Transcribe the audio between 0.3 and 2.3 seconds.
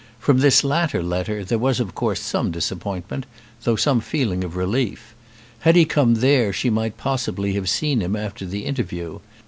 this latter letter there was of course